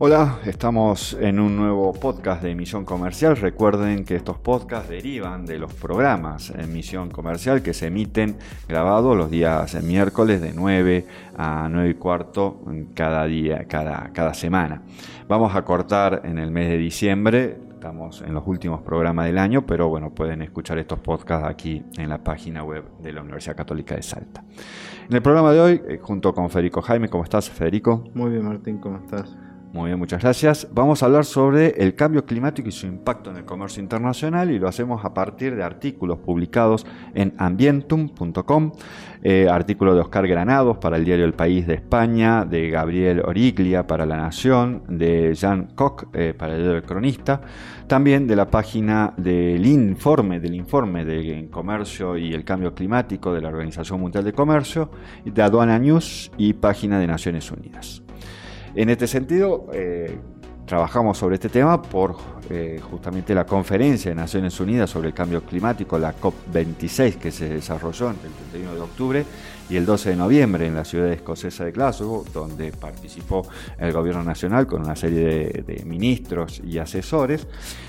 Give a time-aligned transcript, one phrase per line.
[0.00, 3.36] Hola, estamos en un nuevo podcast de Emisión Comercial.
[3.36, 8.36] Recuerden que estos podcasts derivan de los programas en Misión Comercial que se emiten
[8.68, 11.04] grabados los días miércoles de 9
[11.36, 12.62] a 9 y cuarto
[12.94, 14.82] cada día, cada, cada semana.
[15.26, 19.66] Vamos a cortar en el mes de diciembre, estamos en los últimos programas del año,
[19.66, 23.96] pero bueno, pueden escuchar estos podcasts aquí en la página web de la Universidad Católica
[23.96, 24.44] de Salta.
[25.08, 28.04] En el programa de hoy, eh, junto con Federico Jaime, ¿cómo estás, Federico?
[28.14, 29.36] Muy bien, Martín, ¿cómo estás?
[29.78, 30.66] Muy bien, muchas gracias.
[30.72, 34.58] Vamos a hablar sobre el cambio climático y su impacto en el comercio internacional y
[34.58, 38.72] lo hacemos a partir de artículos publicados en ambientum.com,
[39.22, 43.86] eh, artículo de Oscar Granados para el diario El País de España, de Gabriel Origlia
[43.86, 47.40] para La Nación, de Jean Koch eh, para el diario El Cronista,
[47.86, 53.42] también de la página del informe, del informe de comercio y el cambio climático de
[53.42, 54.90] la Organización Mundial de Comercio,
[55.24, 58.02] de Aduana News y página de Naciones Unidas.
[58.74, 60.18] En este sentido, eh,
[60.68, 62.14] trabajamos sobre este tema por
[62.50, 67.48] eh, justamente la conferencia de Naciones Unidas sobre el cambio climático, la COP26, que se
[67.48, 69.24] desarrolló entre el 31 de octubre
[69.70, 73.46] y el 12 de noviembre en la ciudad escocesa de Glasgow, donde participó
[73.78, 77.46] el gobierno nacional con una serie de, ministros y asesores,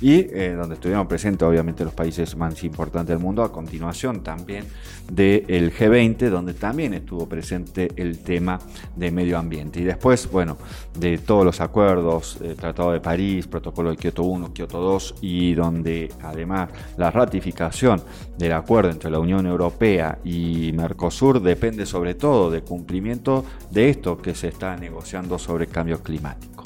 [0.00, 4.66] y eh, donde estuvieron presentes obviamente los países más importantes del mundo, a continuación también
[5.10, 8.58] del G20, donde también estuvo presente el tema
[8.96, 9.80] de medio ambiente.
[9.80, 10.58] Y después, bueno,
[10.98, 15.54] de todos los acuerdos, el Tratado de París, Protocolo de Kioto 1, Kioto 2, y
[15.54, 18.02] donde además la ratificación
[18.38, 23.90] del acuerdo entre la Unión Europea y Mercosur de depende sobre todo de cumplimiento de
[23.90, 26.64] esto que se está negociando sobre cambio climático.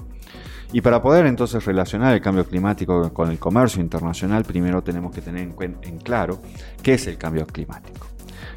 [0.72, 5.22] Y para poder entonces relacionar el cambio climático con el comercio internacional, primero tenemos que
[5.22, 6.40] tener en, claro
[6.82, 8.06] qué es el cambio climático.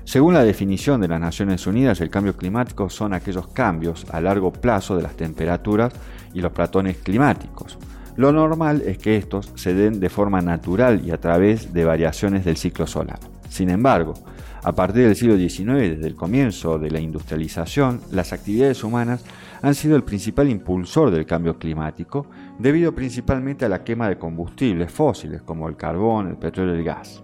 [0.03, 4.51] Según la definición de las Naciones Unidas, el cambio climático son aquellos cambios a largo
[4.51, 5.93] plazo de las temperaturas
[6.33, 7.77] y los platones climáticos.
[8.15, 12.43] Lo normal es que estos se den de forma natural y a través de variaciones
[12.43, 13.19] del ciclo solar.
[13.49, 14.13] Sin embargo,
[14.63, 19.23] a partir del siglo XIX, desde el comienzo de la industrialización, las actividades humanas
[19.61, 22.25] han sido el principal impulsor del cambio climático,
[22.57, 26.83] debido principalmente a la quema de combustibles fósiles como el carbón, el petróleo y el
[26.83, 27.23] gas.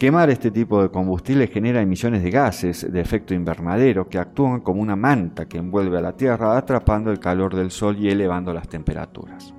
[0.00, 4.80] Quemar este tipo de combustible genera emisiones de gases de efecto invernadero que actúan como
[4.80, 8.66] una manta que envuelve a la Tierra atrapando el calor del Sol y elevando las
[8.66, 9.52] temperaturas.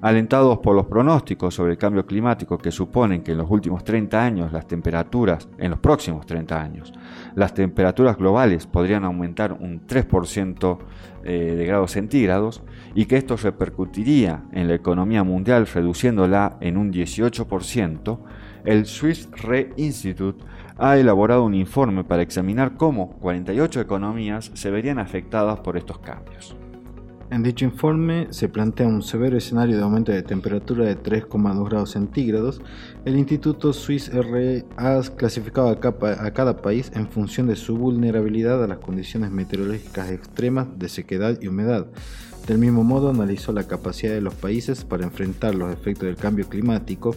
[0.00, 4.24] Alentados por los pronósticos sobre el cambio climático que suponen que en los últimos 30
[4.24, 6.92] años las temperaturas, en los próximos 30 años,
[7.34, 10.78] las temperaturas globales podrían aumentar un 3%
[11.24, 12.62] eh, de grados centígrados
[12.94, 18.18] y que esto repercutiría en la economía mundial reduciéndola en un 18%,
[18.68, 20.44] el Swiss Re Institute
[20.76, 26.54] ha elaborado un informe para examinar cómo 48 economías se verían afectadas por estos cambios.
[27.30, 31.92] En dicho informe se plantea un severo escenario de aumento de temperatura de 3,2 grados
[31.92, 32.60] centígrados.
[33.06, 38.66] El Instituto Swiss RE ha clasificado a cada país en función de su vulnerabilidad a
[38.66, 41.86] las condiciones meteorológicas extremas de sequedad y humedad.
[42.46, 46.48] Del mismo modo, analizó la capacidad de los países para enfrentar los efectos del cambio
[46.48, 47.14] climático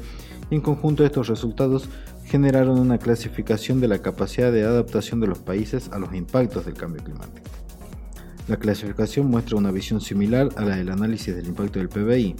[0.52, 1.90] en conjunto estos resultados
[2.26, 6.76] generaron una clasificación de la capacidad de adaptación de los países a los impactos del
[6.76, 7.50] cambio climático.
[8.48, 12.36] La clasificación muestra una visión similar a la del análisis del impacto del PBI.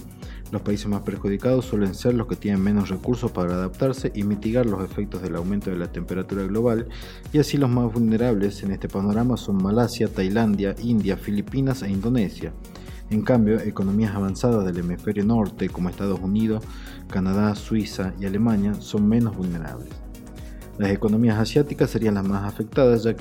[0.50, 4.66] Los países más perjudicados suelen ser los que tienen menos recursos para adaptarse y mitigar
[4.66, 6.88] los efectos del aumento de la temperatura global,
[7.32, 12.52] y así los más vulnerables en este panorama son Malasia, Tailandia, India, Filipinas e Indonesia.
[13.12, 16.64] En cambio, economías avanzadas del hemisferio norte como Estados Unidos,
[17.08, 19.90] Canadá, Suiza y Alemania son menos vulnerables.
[20.78, 23.14] Las economías asiáticas serían las más afectadas ya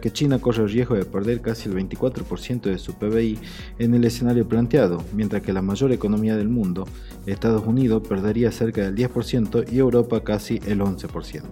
[0.00, 3.38] que, China corre el riesgo de perder casi el 24% de su PBI
[3.78, 6.88] en el escenario planteado, mientras que la mayor economía del mundo,
[7.24, 11.42] Estados Unidos, perdería cerca del 10% y Europa casi el 11%.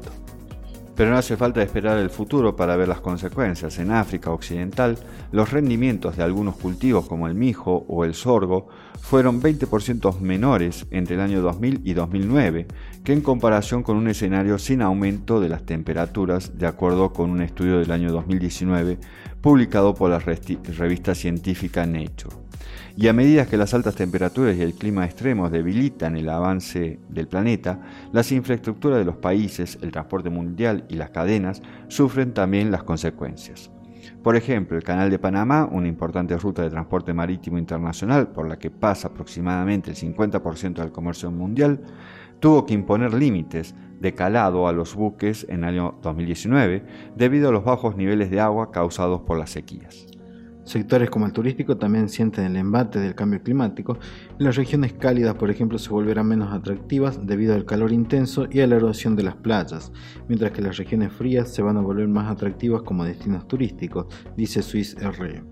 [0.98, 3.78] Pero no hace falta esperar el futuro para ver las consecuencias.
[3.78, 4.98] En África Occidental,
[5.30, 8.66] los rendimientos de algunos cultivos como el mijo o el sorgo
[9.00, 12.66] fueron 20% menores entre el año 2000 y 2009
[13.04, 17.42] que en comparación con un escenario sin aumento de las temperaturas, de acuerdo con un
[17.42, 18.98] estudio del año 2019
[19.40, 22.47] publicado por la revista científica Nature.
[22.96, 27.28] Y a medida que las altas temperaturas y el clima extremo debilitan el avance del
[27.28, 27.80] planeta,
[28.12, 33.70] las infraestructuras de los países, el transporte mundial y las cadenas sufren también las consecuencias.
[34.22, 38.58] Por ejemplo, el Canal de Panamá, una importante ruta de transporte marítimo internacional por la
[38.58, 41.80] que pasa aproximadamente el 50% del comercio mundial,
[42.40, 46.84] tuvo que imponer límites de calado a los buques en el año 2019
[47.16, 50.17] debido a los bajos niveles de agua causados por las sequías.
[50.68, 53.96] Sectores como el turístico también sienten el embate del cambio climático
[54.38, 58.60] y las regiones cálidas, por ejemplo, se volverán menos atractivas debido al calor intenso y
[58.60, 59.90] a la erosión de las playas,
[60.28, 64.60] mientras que las regiones frías se van a volver más atractivas como destinos turísticos, dice
[64.60, 65.42] Swiss RE.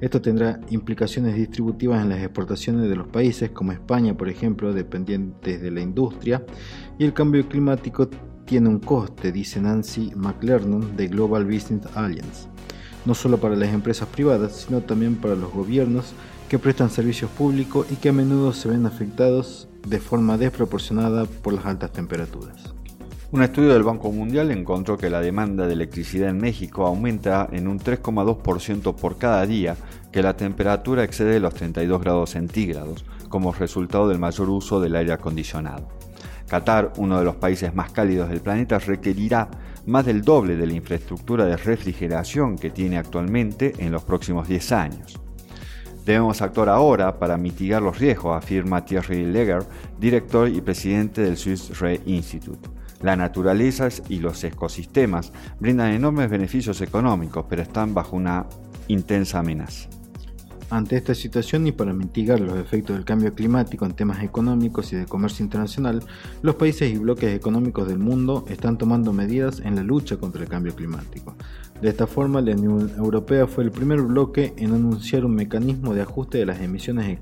[0.00, 5.60] Esto tendrá implicaciones distributivas en las exportaciones de los países como España, por ejemplo, dependientes
[5.60, 6.46] de la industria,
[6.96, 8.08] y el cambio climático
[8.44, 12.49] tiene un coste, dice Nancy McLernon de Global Business Alliance
[13.04, 16.12] no solo para las empresas privadas, sino también para los gobiernos
[16.48, 21.52] que prestan servicios públicos y que a menudo se ven afectados de forma desproporcionada por
[21.52, 22.74] las altas temperaturas.
[23.32, 27.68] Un estudio del Banco Mundial encontró que la demanda de electricidad en México aumenta en
[27.68, 29.76] un 3,2% por cada día
[30.10, 35.12] que la temperatura excede los 32 grados centígrados, como resultado del mayor uso del aire
[35.12, 35.86] acondicionado.
[36.48, 39.48] Qatar, uno de los países más cálidos del planeta, requerirá
[39.86, 44.72] más del doble de la infraestructura de refrigeración que tiene actualmente en los próximos 10
[44.72, 45.20] años.
[46.04, 49.64] Debemos actuar ahora para mitigar los riesgos, afirma Thierry Leger,
[49.98, 52.68] director y presidente del Swiss Re Institute.
[53.02, 58.46] La naturaleza y los ecosistemas brindan enormes beneficios económicos, pero están bajo una
[58.88, 59.88] intensa amenaza.
[60.70, 64.96] Ante esta situación y para mitigar los efectos del cambio climático en temas económicos y
[64.96, 66.00] de comercio internacional,
[66.42, 70.48] los países y bloques económicos del mundo están tomando medidas en la lucha contra el
[70.48, 71.34] cambio climático.
[71.82, 76.02] De esta forma, la Unión Europea fue el primer bloque en anunciar un mecanismo de
[76.02, 77.16] ajuste de las emisiones de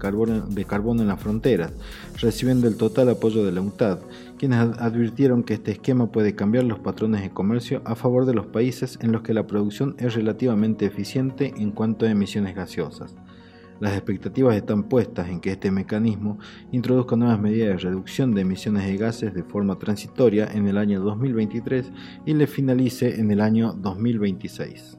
[0.66, 1.72] carbono, en las fronteras,
[2.20, 4.00] recibiendo el total apoyo de la UNCTAD,
[4.36, 8.44] quienes advirtieron que este esquema puede cambiar los patrones de comercio a favor de los
[8.44, 13.14] países en los que la producción es relativamente eficiente en cuanto a emisiones gaseosas.
[13.80, 16.38] Las expectativas están puestas en que este mecanismo
[16.72, 21.00] introduzca nuevas medidas de reducción de emisiones de gases de forma transitoria en el año
[21.00, 21.92] 2023
[22.26, 24.98] y le finalice en el año 2026.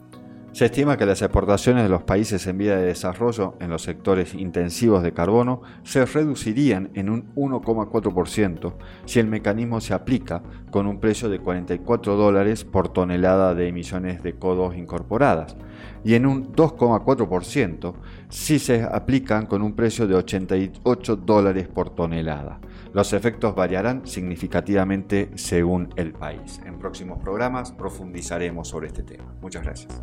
[0.51, 4.33] Se estima que las exportaciones de los países en vía de desarrollo en los sectores
[4.33, 8.73] intensivos de carbono se reducirían en un 1,4%
[9.05, 10.41] si el mecanismo se aplica
[10.71, 15.55] con un precio de 44 dólares por tonelada de emisiones de CO2 incorporadas
[16.03, 17.93] y en un 2,4%
[18.29, 22.59] si se aplican con un precio de 88 dólares por tonelada.
[22.93, 26.59] Los efectos variarán significativamente según el país.
[26.65, 29.33] En próximos programas profundizaremos sobre este tema.
[29.41, 30.01] Muchas gracias.